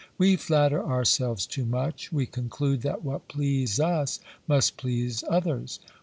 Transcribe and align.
We 0.17 0.35
flatter 0.35 0.83
ourselves 0.83 1.45
too 1.45 1.63
much; 1.63 2.11
we 2.11 2.25
conclude 2.25 2.81
that 2.81 3.03
what 3.03 3.27
please 3.27 3.79
us 3.79 4.19
must 4.47 4.75
please 4.75 5.23
others. 5.29 5.79